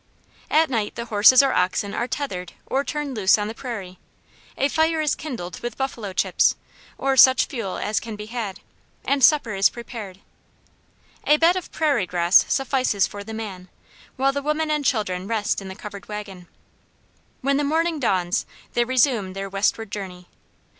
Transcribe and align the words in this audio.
At 0.49 0.71
night 0.71 0.95
the 0.95 1.05
horses 1.05 1.43
or 1.43 1.53
oxen 1.53 1.93
are 1.93 2.07
tethered 2.07 2.53
or 2.65 2.83
turned 2.83 3.15
loose 3.15 3.37
on 3.37 3.47
the 3.47 3.53
prairie; 3.53 3.99
a 4.57 4.67
fire 4.67 4.99
is 4.99 5.13
kindled 5.13 5.59
with 5.59 5.77
buffalo 5.77 6.11
chips, 6.11 6.55
or 6.97 7.15
such 7.15 7.45
fuel 7.45 7.77
as 7.77 7.99
can 7.99 8.15
be 8.15 8.25
had, 8.25 8.61
and 9.05 9.23
supper 9.23 9.53
is 9.53 9.69
prepared. 9.69 10.21
A 11.27 11.37
bed 11.37 11.55
of 11.55 11.71
prairie 11.71 12.07
grass 12.07 12.45
suffices 12.49 13.05
for 13.05 13.23
the 13.23 13.31
man, 13.35 13.69
while 14.15 14.31
the 14.33 14.41
women 14.41 14.71
and 14.71 14.83
children 14.83 15.27
rest 15.27 15.61
in 15.61 15.67
the 15.67 15.75
covered 15.75 16.07
wagon. 16.07 16.47
When 17.41 17.57
the 17.57 17.63
morning 17.63 17.99
dawns 17.99 18.47
they 18.73 18.83
resume 18.85 19.33
their 19.33 19.49
Westward 19.49 19.91
journey. 19.91 20.27